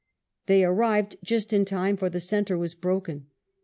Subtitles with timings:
[0.47, 3.27] They arrived just in time, for the centre was broken.